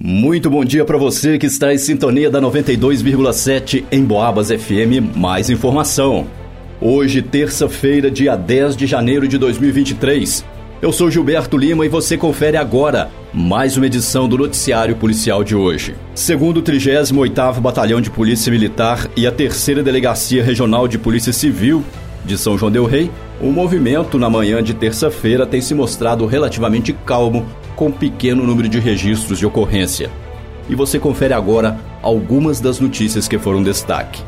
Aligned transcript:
Muito 0.00 0.48
bom 0.48 0.64
dia 0.64 0.84
para 0.84 0.96
você 0.96 1.38
que 1.38 1.46
está 1.46 1.74
em 1.74 1.78
sintonia 1.78 2.30
da 2.30 2.40
92,7 2.40 3.82
em 3.90 4.04
Boabas 4.04 4.48
FM. 4.48 5.16
Mais 5.16 5.50
informação. 5.50 6.24
Hoje, 6.80 7.20
terça-feira, 7.20 8.08
dia 8.08 8.36
10 8.36 8.76
de 8.76 8.86
janeiro 8.86 9.26
de 9.26 9.36
2023. 9.36 10.44
Eu 10.80 10.92
sou 10.92 11.10
Gilberto 11.10 11.56
Lima 11.56 11.84
e 11.84 11.88
você 11.88 12.16
confere 12.16 12.56
agora 12.56 13.10
mais 13.34 13.76
uma 13.76 13.86
edição 13.86 14.28
do 14.28 14.38
noticiário 14.38 14.94
policial 14.94 15.42
de 15.42 15.56
hoje. 15.56 15.96
Segundo 16.14 16.58
o 16.58 16.62
38º 16.62 17.58
Batalhão 17.58 18.00
de 18.00 18.08
Polícia 18.08 18.52
Militar 18.52 19.10
e 19.16 19.26
a 19.26 19.32
Terceira 19.32 19.82
Delegacia 19.82 20.44
Regional 20.44 20.86
de 20.86 20.96
Polícia 20.96 21.32
Civil 21.32 21.82
de 22.24 22.38
São 22.38 22.56
João 22.56 22.70
del 22.70 22.84
Rei, 22.84 23.10
o 23.40 23.50
movimento 23.50 24.16
na 24.16 24.30
manhã 24.30 24.62
de 24.62 24.74
terça-feira 24.74 25.44
tem 25.44 25.60
se 25.60 25.74
mostrado 25.74 26.24
relativamente 26.24 26.92
calmo 26.92 27.44
com 27.78 27.92
pequeno 27.92 28.44
número 28.44 28.68
de 28.68 28.80
registros 28.80 29.38
de 29.38 29.46
ocorrência. 29.46 30.10
E 30.68 30.74
você 30.74 30.98
confere 30.98 31.32
agora 31.32 31.78
algumas 32.02 32.60
das 32.60 32.80
notícias 32.80 33.28
que 33.28 33.38
foram 33.38 33.62
destaque. 33.62 34.20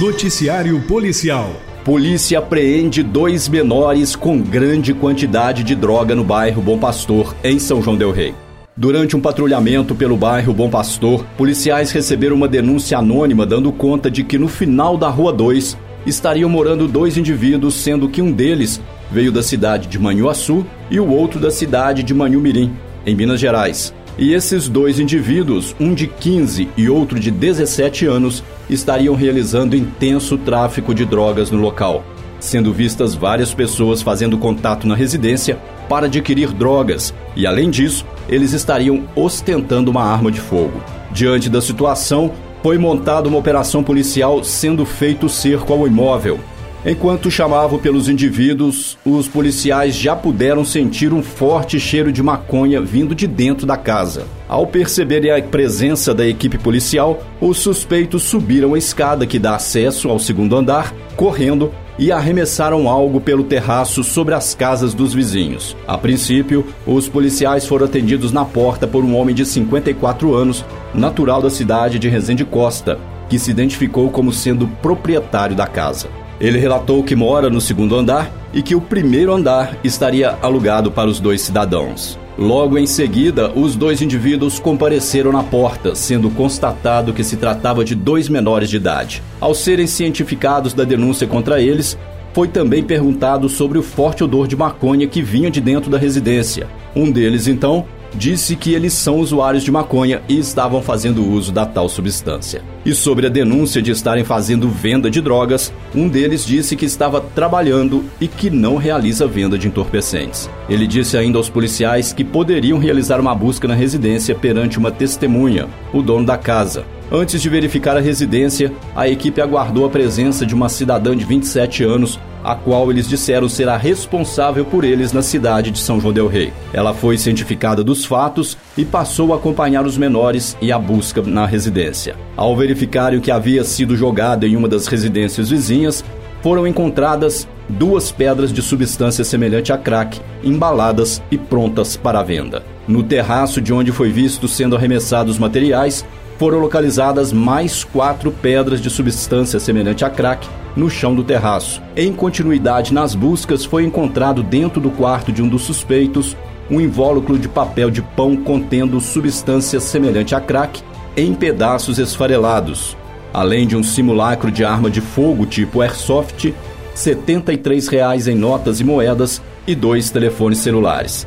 Noticiário 0.00 0.80
Policial. 0.88 1.50
Polícia 1.84 2.38
apreende 2.38 3.02
dois 3.02 3.46
menores 3.46 4.16
com 4.16 4.40
grande 4.40 4.94
quantidade 4.94 5.62
de 5.62 5.74
droga 5.74 6.14
no 6.14 6.24
bairro 6.24 6.62
Bom 6.62 6.78
Pastor, 6.78 7.36
em 7.44 7.58
São 7.58 7.82
João 7.82 7.96
Del 7.96 8.10
Rei. 8.10 8.34
Durante 8.74 9.14
um 9.14 9.20
patrulhamento 9.20 9.94
pelo 9.94 10.16
bairro 10.16 10.54
Bom 10.54 10.70
Pastor, 10.70 11.26
policiais 11.36 11.90
receberam 11.92 12.36
uma 12.36 12.48
denúncia 12.48 12.96
anônima 12.96 13.44
dando 13.44 13.70
conta 13.70 14.10
de 14.10 14.24
que 14.24 14.38
no 14.38 14.48
final 14.48 14.96
da 14.96 15.08
Rua 15.10 15.32
2 15.32 15.76
estariam 16.06 16.48
morando 16.48 16.88
dois 16.88 17.18
indivíduos, 17.18 17.74
sendo 17.74 18.08
que 18.08 18.22
um 18.22 18.32
deles 18.32 18.80
veio 19.10 19.32
da 19.32 19.42
cidade 19.42 19.88
de 19.88 19.98
Manhuaçu 19.98 20.66
e 20.90 20.98
o 20.98 21.08
outro 21.08 21.40
da 21.40 21.50
cidade 21.50 22.02
de 22.02 22.14
Manhumirim, 22.14 22.72
em 23.04 23.14
Minas 23.14 23.40
Gerais. 23.40 23.94
E 24.18 24.32
esses 24.32 24.68
dois 24.68 24.98
indivíduos, 24.98 25.76
um 25.78 25.92
de 25.92 26.06
15 26.06 26.68
e 26.76 26.88
outro 26.88 27.20
de 27.20 27.30
17 27.30 28.06
anos, 28.06 28.42
estariam 28.68 29.14
realizando 29.14 29.76
intenso 29.76 30.38
tráfico 30.38 30.94
de 30.94 31.04
drogas 31.04 31.50
no 31.50 31.58
local, 31.58 32.02
sendo 32.40 32.72
vistas 32.72 33.14
várias 33.14 33.52
pessoas 33.52 34.00
fazendo 34.00 34.38
contato 34.38 34.86
na 34.86 34.94
residência 34.94 35.58
para 35.88 36.06
adquirir 36.06 36.52
drogas, 36.52 37.12
e 37.36 37.46
além 37.46 37.70
disso, 37.70 38.06
eles 38.28 38.52
estariam 38.52 39.04
ostentando 39.14 39.90
uma 39.90 40.02
arma 40.02 40.32
de 40.32 40.40
fogo. 40.40 40.82
Diante 41.12 41.48
da 41.48 41.60
situação, 41.60 42.32
foi 42.62 42.78
montada 42.78 43.28
uma 43.28 43.38
operação 43.38 43.84
policial 43.84 44.42
sendo 44.42 44.84
feito 44.84 45.28
cerco 45.28 45.72
ao 45.72 45.86
imóvel, 45.86 46.40
Enquanto 46.84 47.30
chamavam 47.30 47.78
pelos 47.78 48.08
indivíduos, 48.08 48.96
os 49.04 49.26
policiais 49.26 49.94
já 49.94 50.14
puderam 50.14 50.64
sentir 50.64 51.12
um 51.12 51.22
forte 51.22 51.80
cheiro 51.80 52.12
de 52.12 52.22
maconha 52.22 52.80
vindo 52.80 53.14
de 53.14 53.26
dentro 53.26 53.66
da 53.66 53.76
casa. 53.76 54.26
Ao 54.48 54.66
perceberem 54.66 55.32
a 55.32 55.42
presença 55.42 56.14
da 56.14 56.26
equipe 56.26 56.58
policial, 56.58 57.20
os 57.40 57.58
suspeitos 57.58 58.22
subiram 58.22 58.74
a 58.74 58.78
escada 58.78 59.26
que 59.26 59.38
dá 59.38 59.56
acesso 59.56 60.08
ao 60.08 60.18
segundo 60.18 60.56
andar, 60.56 60.94
correndo 61.16 61.72
e 61.98 62.12
arremessaram 62.12 62.88
algo 62.88 63.20
pelo 63.20 63.44
terraço 63.44 64.04
sobre 64.04 64.34
as 64.34 64.54
casas 64.54 64.94
dos 64.94 65.14
vizinhos. 65.14 65.76
A 65.88 65.96
princípio, 65.96 66.64
os 66.86 67.08
policiais 67.08 67.66
foram 67.66 67.86
atendidos 67.86 68.32
na 68.32 68.44
porta 68.44 68.86
por 68.86 69.02
um 69.02 69.16
homem 69.16 69.34
de 69.34 69.44
54 69.44 70.34
anos, 70.34 70.64
natural 70.94 71.42
da 71.42 71.50
cidade 71.50 71.98
de 71.98 72.08
Resende 72.08 72.44
Costa, 72.44 72.98
que 73.28 73.38
se 73.38 73.50
identificou 73.50 74.10
como 74.10 74.32
sendo 74.32 74.68
proprietário 74.80 75.56
da 75.56 75.66
casa. 75.66 76.08
Ele 76.40 76.58
relatou 76.58 77.02
que 77.02 77.16
mora 77.16 77.48
no 77.48 77.60
segundo 77.60 77.96
andar 77.96 78.30
e 78.52 78.62
que 78.62 78.74
o 78.74 78.80
primeiro 78.80 79.32
andar 79.32 79.76
estaria 79.82 80.36
alugado 80.42 80.90
para 80.90 81.08
os 81.08 81.18
dois 81.18 81.40
cidadãos. 81.40 82.18
Logo 82.38 82.76
em 82.76 82.86
seguida, 82.86 83.50
os 83.50 83.74
dois 83.74 84.02
indivíduos 84.02 84.58
compareceram 84.58 85.32
na 85.32 85.42
porta, 85.42 85.94
sendo 85.94 86.28
constatado 86.30 87.14
que 87.14 87.24
se 87.24 87.38
tratava 87.38 87.82
de 87.82 87.94
dois 87.94 88.28
menores 88.28 88.68
de 88.68 88.76
idade. 88.76 89.22
Ao 89.40 89.54
serem 89.54 89.86
cientificados 89.86 90.74
da 90.74 90.84
denúncia 90.84 91.26
contra 91.26 91.62
eles, 91.62 91.96
foi 92.34 92.48
também 92.48 92.82
perguntado 92.82 93.48
sobre 93.48 93.78
o 93.78 93.82
forte 93.82 94.22
odor 94.22 94.46
de 94.46 94.54
maconha 94.54 95.06
que 95.06 95.22
vinha 95.22 95.50
de 95.50 95.58
dentro 95.58 95.90
da 95.90 95.96
residência. 95.96 96.66
Um 96.94 97.10
deles, 97.10 97.48
então, 97.48 97.86
disse 98.14 98.56
que 98.56 98.74
eles 98.74 98.92
são 98.92 99.18
usuários 99.18 99.62
de 99.62 99.70
maconha 99.70 100.22
e 100.28 100.38
estavam 100.38 100.82
fazendo 100.82 101.26
uso 101.26 101.52
da 101.52 101.66
tal 101.66 101.88
substância. 101.88 102.62
E 102.84 102.94
sobre 102.94 103.26
a 103.26 103.30
denúncia 103.30 103.82
de 103.82 103.90
estarem 103.90 104.24
fazendo 104.24 104.68
venda 104.68 105.10
de 105.10 105.20
drogas, 105.20 105.72
um 105.94 106.08
deles 106.08 106.44
disse 106.44 106.76
que 106.76 106.84
estava 106.84 107.20
trabalhando 107.20 108.04
e 108.20 108.28
que 108.28 108.48
não 108.48 108.76
realiza 108.76 109.26
venda 109.26 109.58
de 109.58 109.68
entorpecentes. 109.68 110.48
Ele 110.68 110.86
disse 110.86 111.16
ainda 111.16 111.38
aos 111.38 111.48
policiais 111.48 112.12
que 112.12 112.24
poderiam 112.24 112.78
realizar 112.78 113.20
uma 113.20 113.34
busca 113.34 113.66
na 113.66 113.74
residência 113.74 114.34
perante 114.34 114.78
uma 114.78 114.90
testemunha, 114.90 115.66
o 115.92 116.02
dono 116.02 116.26
da 116.26 116.36
casa. 116.36 116.84
Antes 117.10 117.40
de 117.40 117.48
verificar 117.48 117.96
a 117.96 118.00
residência, 118.00 118.72
a 118.94 119.08
equipe 119.08 119.40
aguardou 119.40 119.86
a 119.86 119.90
presença 119.90 120.44
de 120.44 120.54
uma 120.54 120.68
cidadã 120.68 121.16
de 121.16 121.24
27 121.24 121.84
anos 121.84 122.18
a 122.46 122.54
qual 122.54 122.92
eles 122.92 123.08
disseram 123.08 123.48
será 123.48 123.76
responsável 123.76 124.64
por 124.64 124.84
eles 124.84 125.12
na 125.12 125.20
cidade 125.20 125.72
de 125.72 125.80
São 125.80 126.00
João 126.00 126.14
del 126.14 126.28
Rei. 126.28 126.52
Ela 126.72 126.94
foi 126.94 127.18
cientificada 127.18 127.82
dos 127.82 128.04
fatos 128.04 128.56
e 128.78 128.84
passou 128.84 129.32
a 129.32 129.36
acompanhar 129.36 129.84
os 129.84 129.98
menores 129.98 130.56
e 130.62 130.70
a 130.70 130.78
busca 130.78 131.20
na 131.22 131.44
residência. 131.44 132.14
Ao 132.36 132.56
verificarem 132.56 133.18
o 133.18 133.20
que 133.20 133.32
havia 133.32 133.64
sido 133.64 133.96
jogado 133.96 134.46
em 134.46 134.54
uma 134.54 134.68
das 134.68 134.86
residências 134.86 135.50
vizinhas, 135.50 136.04
foram 136.40 136.68
encontradas 136.68 137.48
duas 137.68 138.12
pedras 138.12 138.52
de 138.52 138.62
substância 138.62 139.24
semelhante 139.24 139.72
a 139.72 139.78
crack, 139.78 140.20
embaladas 140.44 141.20
e 141.32 141.36
prontas 141.36 141.96
para 141.96 142.22
venda. 142.22 142.62
No 142.86 143.02
terraço 143.02 143.60
de 143.60 143.72
onde 143.72 143.90
foi 143.90 144.12
visto 144.12 144.46
sendo 144.46 144.76
arremessados 144.76 145.34
os 145.34 145.40
materiais, 145.40 146.04
foram 146.38 146.60
localizadas 146.60 147.32
mais 147.32 147.82
quatro 147.82 148.30
pedras 148.30 148.80
de 148.80 148.88
substância 148.88 149.58
semelhante 149.58 150.04
a 150.04 150.10
crack 150.10 150.46
no 150.76 150.90
chão 150.90 151.14
do 151.14 151.24
terraço. 151.24 151.82
Em 151.96 152.12
continuidade 152.12 152.92
nas 152.92 153.14
buscas, 153.14 153.64
foi 153.64 153.84
encontrado 153.84 154.42
dentro 154.42 154.80
do 154.80 154.90
quarto 154.90 155.32
de 155.32 155.42
um 155.42 155.48
dos 155.48 155.62
suspeitos 155.62 156.36
um 156.70 156.80
invólucro 156.80 157.38
de 157.38 157.48
papel 157.48 157.90
de 157.90 158.02
pão 158.02 158.36
contendo 158.36 159.00
substância 159.00 159.80
semelhante 159.80 160.34
a 160.34 160.40
crack 160.40 160.82
em 161.16 161.32
pedaços 161.32 161.98
esfarelados, 161.98 162.96
além 163.32 163.66
de 163.66 163.76
um 163.76 163.82
simulacro 163.82 164.50
de 164.50 164.64
arma 164.64 164.90
de 164.90 165.00
fogo 165.00 165.46
tipo 165.46 165.80
airsoft, 165.80 166.52
73 166.94 167.88
reais 167.88 168.26
em 168.26 168.34
notas 168.34 168.80
e 168.80 168.84
moedas 168.84 169.40
e 169.66 169.74
dois 169.74 170.10
telefones 170.10 170.58
celulares. 170.58 171.26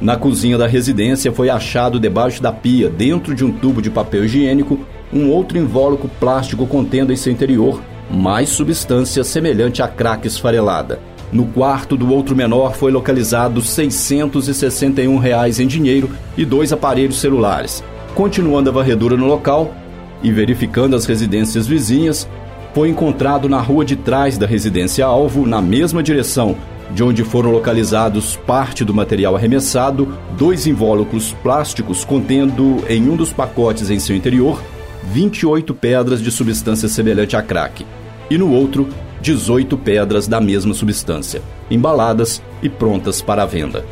Na 0.00 0.16
cozinha 0.16 0.56
da 0.56 0.66
residência 0.66 1.32
foi 1.32 1.50
achado 1.50 1.98
debaixo 1.98 2.40
da 2.40 2.52
pia, 2.52 2.88
dentro 2.88 3.34
de 3.34 3.44
um 3.44 3.52
tubo 3.52 3.82
de 3.82 3.90
papel 3.90 4.24
higiênico, 4.24 4.78
um 5.12 5.28
outro 5.28 5.58
invólucro 5.58 6.08
plástico 6.20 6.66
contendo 6.66 7.12
em 7.12 7.16
seu 7.16 7.32
interior 7.32 7.80
mais 8.10 8.48
substância 8.48 9.22
semelhante 9.22 9.82
a 9.82 9.88
crack 9.88 10.26
esfarelada. 10.26 11.00
No 11.32 11.46
quarto 11.46 11.96
do 11.96 12.10
outro 12.12 12.34
menor 12.34 12.74
foi 12.74 12.90
localizado 12.90 13.60
661 13.60 15.18
reais 15.18 15.60
em 15.60 15.66
dinheiro 15.66 16.10
e 16.36 16.44
dois 16.44 16.72
aparelhos 16.72 17.20
celulares. 17.20 17.84
Continuando 18.14 18.70
a 18.70 18.72
varredura 18.72 19.16
no 19.16 19.26
local 19.26 19.74
e 20.22 20.32
verificando 20.32 20.96
as 20.96 21.04
residências 21.04 21.66
vizinhas, 21.66 22.26
foi 22.74 22.88
encontrado 22.88 23.48
na 23.48 23.60
rua 23.60 23.84
de 23.84 23.96
trás 23.96 24.38
da 24.38 24.46
residência 24.46 25.04
alvo, 25.04 25.46
na 25.46 25.60
mesma 25.60 26.02
direção, 26.02 26.56
de 26.94 27.02
onde 27.02 27.22
foram 27.24 27.50
localizados 27.50 28.36
parte 28.36 28.84
do 28.84 28.94
material 28.94 29.36
arremessado, 29.36 30.16
dois 30.36 30.66
invólucros 30.66 31.34
plásticos 31.42 32.04
contendo 32.04 32.82
em 32.88 33.08
um 33.08 33.16
dos 33.16 33.32
pacotes 33.32 33.90
em 33.90 33.98
seu 33.98 34.16
interior 34.16 34.60
28 35.04 35.74
pedras 35.74 36.20
de 36.20 36.30
substância 36.30 36.88
semelhante 36.88 37.36
a 37.36 37.42
crack, 37.42 37.84
e 38.30 38.38
no 38.38 38.52
outro, 38.52 38.88
18 39.20 39.76
pedras 39.78 40.28
da 40.28 40.40
mesma 40.40 40.74
substância, 40.74 41.42
embaladas 41.70 42.42
e 42.62 42.68
prontas 42.68 43.20
para 43.20 43.42
a 43.42 43.46
venda. 43.46 43.84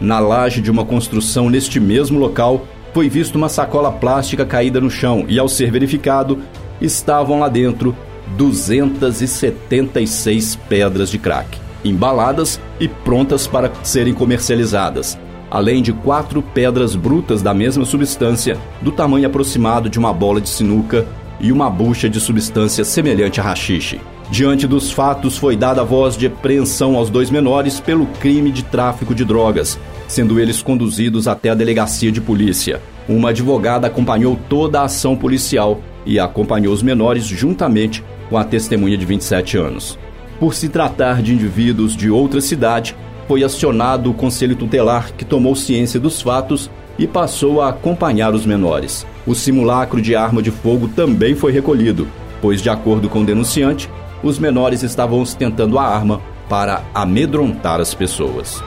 Na 0.00 0.18
laje 0.18 0.60
de 0.60 0.70
uma 0.70 0.84
construção 0.84 1.48
neste 1.48 1.78
mesmo 1.78 2.18
local, 2.18 2.66
foi 2.92 3.08
vista 3.08 3.38
uma 3.38 3.48
sacola 3.48 3.90
plástica 3.90 4.44
caída 4.44 4.80
no 4.80 4.90
chão 4.90 5.24
e, 5.28 5.38
ao 5.38 5.48
ser 5.48 5.70
verificado, 5.70 6.40
estavam 6.80 7.38
lá 7.38 7.48
dentro 7.48 7.96
276 8.36 10.56
pedras 10.68 11.10
de 11.10 11.18
crack, 11.18 11.58
embaladas 11.84 12.60
e 12.80 12.88
prontas 12.88 13.46
para 13.46 13.70
serem 13.82 14.14
comercializadas, 14.14 15.18
além 15.50 15.82
de 15.82 15.92
quatro 15.92 16.42
pedras 16.42 16.96
brutas 16.96 17.42
da 17.42 17.54
mesma 17.54 17.84
substância, 17.84 18.58
do 18.80 18.90
tamanho 18.90 19.26
aproximado 19.26 19.88
de 19.88 19.98
uma 19.98 20.12
bola 20.12 20.40
de 20.40 20.48
sinuca, 20.48 21.06
e 21.42 21.50
uma 21.50 21.68
bucha 21.68 22.08
de 22.08 22.20
substância 22.20 22.84
semelhante 22.84 23.40
a 23.40 23.42
rachixe. 23.42 24.00
Diante 24.30 24.66
dos 24.66 24.90
fatos, 24.90 25.36
foi 25.36 25.56
dada 25.56 25.84
voz 25.84 26.16
de 26.16 26.26
apreensão 26.28 26.96
aos 26.96 27.10
dois 27.10 27.28
menores 27.28 27.80
pelo 27.80 28.06
crime 28.06 28.50
de 28.50 28.62
tráfico 28.62 29.14
de 29.14 29.24
drogas, 29.24 29.78
sendo 30.08 30.40
eles 30.40 30.62
conduzidos 30.62 31.28
até 31.28 31.50
a 31.50 31.54
delegacia 31.54 32.10
de 32.10 32.20
polícia. 32.20 32.80
Uma 33.08 33.30
advogada 33.30 33.88
acompanhou 33.88 34.38
toda 34.48 34.80
a 34.80 34.84
ação 34.84 35.16
policial 35.16 35.80
e 36.06 36.18
acompanhou 36.18 36.72
os 36.72 36.82
menores 36.82 37.24
juntamente 37.24 38.02
com 38.30 38.38
a 38.38 38.44
testemunha 38.44 38.96
de 38.96 39.04
27 39.04 39.58
anos. 39.58 39.98
Por 40.40 40.54
se 40.54 40.68
tratar 40.68 41.20
de 41.20 41.34
indivíduos 41.34 41.94
de 41.94 42.08
outra 42.08 42.40
cidade, 42.40 42.96
foi 43.28 43.44
acionado 43.44 44.10
o 44.10 44.14
Conselho 44.14 44.56
Tutelar, 44.56 45.12
que 45.12 45.24
tomou 45.24 45.54
ciência 45.54 46.00
dos 46.00 46.22
fatos 46.22 46.70
e 46.98 47.06
passou 47.06 47.60
a 47.60 47.68
acompanhar 47.68 48.34
os 48.34 48.44
menores. 48.46 49.06
O 49.26 49.34
simulacro 49.34 50.00
de 50.00 50.14
arma 50.14 50.42
de 50.42 50.50
fogo 50.50 50.88
também 50.88 51.34
foi 51.34 51.52
recolhido, 51.52 52.08
pois, 52.40 52.60
de 52.60 52.68
acordo 52.68 53.08
com 53.08 53.20
o 53.20 53.24
denunciante, 53.24 53.88
os 54.22 54.38
menores 54.38 54.82
estavam 54.82 55.20
ostentando 55.20 55.78
a 55.78 55.84
arma 55.84 56.20
para 56.48 56.82
amedrontar 56.94 57.80
as 57.80 57.94
pessoas. 57.94 58.62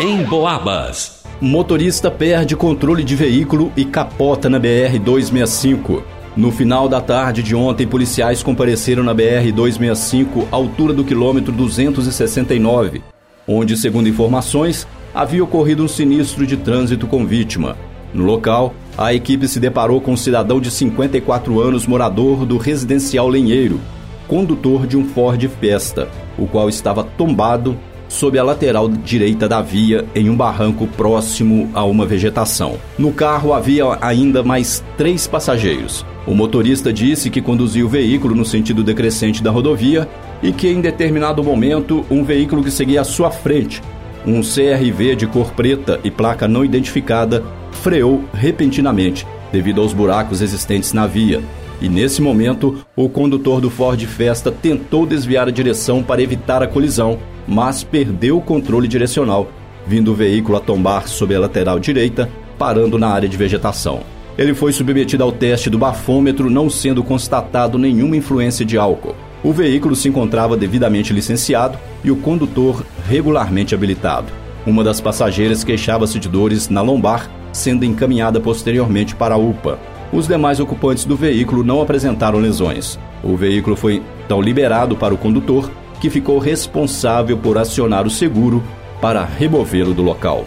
Em 0.00 0.22
Boabas. 0.24 1.22
Motorista 1.40 2.10
perde 2.10 2.54
controle 2.54 3.02
de 3.02 3.16
veículo 3.16 3.72
e 3.76 3.84
capota 3.84 4.48
na 4.48 4.60
BR-265. 4.60 6.02
No 6.36 6.50
final 6.50 6.88
da 6.88 7.00
tarde 7.00 7.42
de 7.42 7.54
ontem, 7.54 7.86
policiais 7.86 8.42
compareceram 8.42 9.02
na 9.02 9.14
BR-265, 9.14 10.46
altura 10.50 10.94
do 10.94 11.04
quilômetro 11.04 11.52
269, 11.52 13.02
onde, 13.46 13.76
segundo 13.76 14.08
informações, 14.08 14.86
havia 15.14 15.44
ocorrido 15.44 15.84
um 15.84 15.88
sinistro 15.88 16.46
de 16.46 16.56
trânsito 16.56 17.06
com 17.06 17.26
vítima. 17.26 17.76
No 18.12 18.24
local, 18.24 18.74
a 18.96 19.14
equipe 19.14 19.48
se 19.48 19.58
deparou 19.58 20.00
com 20.00 20.12
um 20.12 20.16
cidadão 20.16 20.60
de 20.60 20.70
54 20.70 21.60
anos, 21.60 21.86
morador 21.86 22.44
do 22.44 22.58
residencial 22.58 23.28
Lenheiro, 23.28 23.80
condutor 24.28 24.86
de 24.86 24.96
um 24.96 25.04
Ford 25.04 25.42
Fiesta, 25.60 26.08
o 26.38 26.46
qual 26.46 26.68
estava 26.68 27.02
tombado 27.02 27.76
sob 28.12 28.38
a 28.38 28.42
lateral 28.44 28.88
direita 28.88 29.48
da 29.48 29.62
via 29.62 30.04
em 30.14 30.28
um 30.28 30.36
barranco 30.36 30.86
próximo 30.86 31.70
a 31.72 31.82
uma 31.84 32.04
vegetação. 32.04 32.76
No 32.98 33.10
carro 33.10 33.54
havia 33.54 33.84
ainda 34.02 34.42
mais 34.42 34.84
três 34.98 35.26
passageiros. 35.26 36.04
O 36.26 36.34
motorista 36.34 36.92
disse 36.92 37.30
que 37.30 37.40
conduziu 37.40 37.86
o 37.86 37.88
veículo 37.88 38.34
no 38.34 38.44
sentido 38.44 38.84
decrescente 38.84 39.42
da 39.42 39.50
rodovia 39.50 40.06
e 40.42 40.52
que 40.52 40.68
em 40.68 40.80
determinado 40.80 41.42
momento 41.42 42.04
um 42.10 42.22
veículo 42.22 42.62
que 42.62 42.70
seguia 42.70 43.00
à 43.00 43.04
sua 43.04 43.30
frente, 43.30 43.82
um 44.26 44.40
CRV 44.40 45.16
de 45.16 45.26
cor 45.26 45.52
preta 45.52 45.98
e 46.04 46.10
placa 46.10 46.46
não 46.46 46.64
identificada, 46.64 47.42
freou 47.72 48.22
repentinamente 48.32 49.26
devido 49.52 49.80
aos 49.80 49.92
buracos 49.92 50.40
existentes 50.40 50.92
na 50.92 51.06
via. 51.06 51.42
E 51.80 51.88
nesse 51.88 52.22
momento, 52.22 52.84
o 52.94 53.08
condutor 53.08 53.60
do 53.60 53.68
Ford 53.68 54.00
Festa 54.06 54.52
tentou 54.52 55.04
desviar 55.04 55.48
a 55.48 55.50
direção 55.50 56.02
para 56.02 56.22
evitar 56.22 56.62
a 56.62 56.66
colisão, 56.66 57.18
mas 57.46 57.82
perdeu 57.82 58.38
o 58.38 58.42
controle 58.42 58.86
direcional, 58.86 59.48
vindo 59.86 60.12
o 60.12 60.14
veículo 60.14 60.56
a 60.56 60.60
tombar 60.60 61.08
sob 61.08 61.34
a 61.34 61.40
lateral 61.40 61.80
direita, 61.80 62.30
parando 62.56 62.98
na 62.98 63.08
área 63.08 63.28
de 63.28 63.36
vegetação. 63.36 64.00
Ele 64.38 64.54
foi 64.54 64.72
submetido 64.72 65.24
ao 65.24 65.32
teste 65.32 65.68
do 65.68 65.78
bafômetro, 65.78 66.48
não 66.48 66.70
sendo 66.70 67.02
constatado 67.02 67.76
nenhuma 67.78 68.16
influência 68.16 68.64
de 68.64 68.78
álcool. 68.78 69.16
O 69.44 69.52
veículo 69.52 69.96
se 69.96 70.08
encontrava 70.08 70.56
devidamente 70.56 71.12
licenciado 71.12 71.78
e 72.04 72.10
o 72.10 72.16
condutor 72.16 72.84
regularmente 73.08 73.74
habilitado. 73.74 74.32
Uma 74.64 74.84
das 74.84 75.00
passageiras 75.00 75.64
queixava-se 75.64 76.18
de 76.20 76.28
dores 76.28 76.68
na 76.68 76.80
lombar, 76.80 77.28
sendo 77.52 77.84
encaminhada 77.84 78.40
posteriormente 78.40 79.16
para 79.16 79.34
a 79.34 79.38
UPA. 79.38 79.78
Os 80.12 80.28
demais 80.28 80.60
ocupantes 80.60 81.04
do 81.04 81.16
veículo 81.16 81.64
não 81.64 81.80
apresentaram 81.80 82.38
lesões. 82.38 82.98
O 83.22 83.36
veículo 83.36 83.74
foi 83.74 84.00
então 84.24 84.40
liberado 84.40 84.94
para 84.94 85.12
o 85.12 85.18
condutor, 85.18 85.70
que 86.00 86.08
ficou 86.08 86.38
responsável 86.38 87.36
por 87.36 87.58
acionar 87.58 88.06
o 88.06 88.10
seguro 88.10 88.62
para 89.00 89.24
removê-lo 89.24 89.92
do 89.92 90.02
local. 90.02 90.44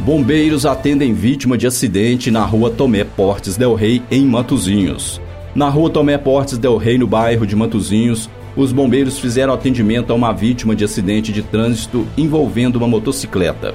Bombeiros 0.00 0.66
atendem 0.66 1.14
vítima 1.14 1.56
de 1.56 1.66
acidente 1.66 2.30
na 2.30 2.44
rua 2.44 2.70
Tomé 2.70 3.04
Portes 3.04 3.56
Del 3.56 3.74
Rey, 3.74 4.02
em 4.10 4.26
Matozinhos. 4.26 5.20
Na 5.54 5.68
rua 5.68 5.90
Tomé 5.90 6.16
Portes 6.16 6.56
Del 6.56 6.78
Rey, 6.78 6.96
no 6.96 7.06
bairro 7.06 7.46
de 7.46 7.54
Matozinhos, 7.54 8.30
os 8.56 8.72
bombeiros 8.72 9.18
fizeram 9.18 9.52
atendimento 9.52 10.10
a 10.10 10.14
uma 10.14 10.32
vítima 10.32 10.74
de 10.74 10.82
acidente 10.82 11.30
de 11.30 11.42
trânsito 11.42 12.06
envolvendo 12.16 12.76
uma 12.76 12.88
motocicleta. 12.88 13.74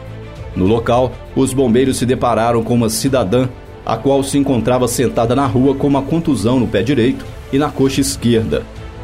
No 0.56 0.66
local, 0.66 1.12
os 1.36 1.54
bombeiros 1.54 1.98
se 1.98 2.06
depararam 2.06 2.64
com 2.64 2.74
uma 2.74 2.90
cidadã, 2.90 3.48
a 3.86 3.96
qual 3.96 4.24
se 4.24 4.40
encontrava 4.40 4.88
sentada 4.88 5.36
na 5.36 5.46
rua 5.46 5.76
com 5.76 5.88
uma 5.88 6.02
contusão 6.02 6.60
no 6.60 6.68
pé 6.68 6.82
direito 6.82 7.24
e 7.54 7.60
na 7.60 7.70
coxa 7.70 8.02
esquerda. 8.02 8.64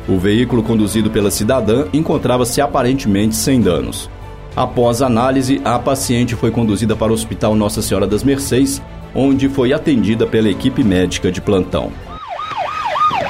O 0.09 0.17
veículo 0.17 0.63
conduzido 0.63 1.11
pela 1.11 1.29
cidadã 1.29 1.85
encontrava-se 1.93 2.59
aparentemente 2.59 3.35
sem 3.35 3.61
danos. 3.61 4.09
Após 4.55 5.01
análise, 5.01 5.61
a 5.63 5.77
paciente 5.77 6.35
foi 6.35 6.49
conduzida 6.49 6.95
para 6.95 7.11
o 7.11 7.15
Hospital 7.15 7.55
Nossa 7.55 7.83
Senhora 7.83 8.07
das 8.07 8.23
Mercês, 8.23 8.81
onde 9.13 9.47
foi 9.47 9.73
atendida 9.73 10.25
pela 10.25 10.49
equipe 10.49 10.83
médica 10.83 11.31
de 11.31 11.39
plantão. 11.39 11.91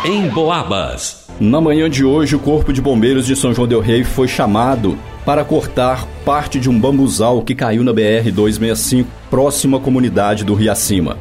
Em 0.05 0.27
Boabas. 0.27 1.29
Na 1.39 1.61
manhã 1.61 1.89
de 1.89 2.03
hoje, 2.03 2.35
o 2.35 2.39
Corpo 2.39 2.73
de 2.73 2.81
Bombeiros 2.81 3.25
de 3.25 3.37
São 3.37 3.53
João 3.53 3.65
Del 3.65 3.79
Rei 3.79 4.03
foi 4.03 4.27
chamado 4.27 4.97
para 5.23 5.45
cortar 5.45 6.05
parte 6.25 6.59
de 6.59 6.69
um 6.69 6.77
bambuzal 6.77 7.41
que 7.41 7.55
caiu 7.55 7.85
na 7.85 7.93
BR-265, 7.93 9.05
próximo 9.29 9.77
à 9.77 9.79
comunidade 9.79 10.43
do 10.43 10.53
Riacima. 10.55 11.15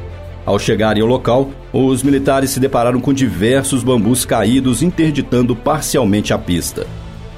Ao 0.45 0.59
chegarem 0.59 1.01
ao 1.01 1.07
local, 1.07 1.49
os 1.71 2.03
militares 2.03 2.49
se 2.49 2.59
depararam 2.59 2.99
com 2.99 3.13
diversos 3.13 3.83
bambus 3.83 4.25
caídos, 4.25 4.83
interditando 4.83 5.55
parcialmente 5.55 6.33
a 6.33 6.37
pista. 6.37 6.85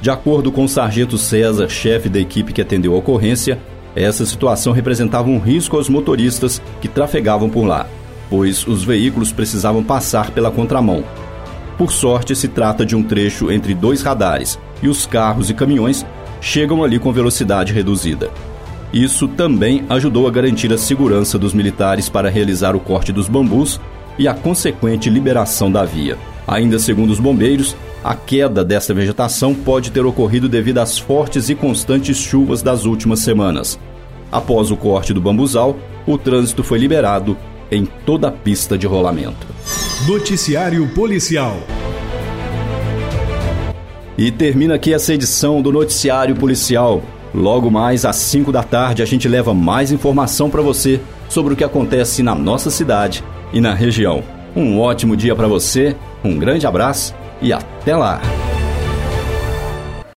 De 0.01 0.09
acordo 0.09 0.51
com 0.51 0.63
o 0.63 0.69
sargento 0.69 1.15
César, 1.15 1.69
chefe 1.69 2.09
da 2.09 2.19
equipe 2.19 2.53
que 2.53 2.61
atendeu 2.61 2.95
a 2.95 2.97
ocorrência, 2.97 3.59
essa 3.95 4.25
situação 4.25 4.73
representava 4.73 5.29
um 5.29 5.37
risco 5.37 5.77
aos 5.77 5.89
motoristas 5.89 6.59
que 6.81 6.87
trafegavam 6.87 7.51
por 7.51 7.67
lá, 7.67 7.85
pois 8.31 8.65
os 8.65 8.83
veículos 8.83 9.31
precisavam 9.31 9.83
passar 9.83 10.31
pela 10.31 10.49
contramão. 10.49 11.03
Por 11.77 11.91
sorte, 11.91 12.35
se 12.35 12.47
trata 12.47 12.85
de 12.85 12.95
um 12.95 13.03
trecho 13.03 13.51
entre 13.51 13.73
dois 13.73 14.01
radares 14.01 14.57
e 14.81 14.87
os 14.87 15.05
carros 15.05 15.49
e 15.49 15.53
caminhões 15.53 16.05
chegam 16.39 16.83
ali 16.83 16.99
com 16.99 17.11
velocidade 17.11 17.73
reduzida. 17.73 18.29
Isso 18.93 19.27
também 19.27 19.83
ajudou 19.89 20.27
a 20.27 20.31
garantir 20.31 20.71
a 20.71 20.77
segurança 20.77 21.37
dos 21.37 21.53
militares 21.53 22.07
para 22.07 22.29
realizar 22.29 22.75
o 22.75 22.79
corte 22.79 23.11
dos 23.11 23.27
bambus 23.27 23.79
e 24.17 24.27
a 24.27 24.33
consequente 24.33 25.09
liberação 25.09 25.69
da 25.69 25.83
via. 25.83 26.17
Ainda 26.47 26.79
segundo 26.79 27.09
os 27.11 27.19
bombeiros, 27.19 27.75
a 28.03 28.15
queda 28.15 28.63
dessa 28.63 28.93
vegetação 28.93 29.53
pode 29.53 29.91
ter 29.91 30.05
ocorrido 30.05 30.47
devido 30.47 30.77
às 30.77 30.97
fortes 30.97 31.49
e 31.49 31.55
constantes 31.55 32.17
chuvas 32.17 32.61
das 32.61 32.85
últimas 32.85 33.19
semanas. 33.19 33.79
Após 34.31 34.71
o 34.71 34.77
corte 34.77 35.13
do 35.13 35.19
bambuzal, 35.19 35.75
o 36.05 36.17
trânsito 36.17 36.63
foi 36.63 36.77
liberado 36.77 37.35
em 37.71 37.85
toda 38.05 38.27
a 38.27 38.31
pista 38.31 38.77
de 38.77 38.85
rolamento. 38.85 39.54
Noticiário 40.07 40.87
Policial. 40.89 41.57
E 44.17 44.31
termina 44.31 44.75
aqui 44.75 44.93
essa 44.93 45.13
edição 45.13 45.61
do 45.61 45.71
Noticiário 45.71 46.35
Policial. 46.35 47.01
Logo 47.33 47.71
mais 47.71 48.05
às 48.05 48.15
5 48.15 48.51
da 48.51 48.63
tarde 48.63 49.01
a 49.01 49.05
gente 49.05 49.27
leva 49.27 49.53
mais 49.53 49.91
informação 49.91 50.49
para 50.49 50.61
você 50.61 51.01
sobre 51.27 51.53
o 51.53 51.57
que 51.57 51.63
acontece 51.63 52.23
na 52.23 52.35
nossa 52.35 52.69
cidade 52.69 53.23
e 53.51 53.59
na 53.59 53.73
região. 53.73 54.23
Um 54.55 54.79
ótimo 54.79 55.17
dia 55.17 55.35
para 55.35 55.47
você, 55.47 55.95
um 56.23 56.37
grande 56.37 56.65
abraço 56.65 57.13
e 57.41 57.51
até 57.51 57.95
lá! 57.95 58.21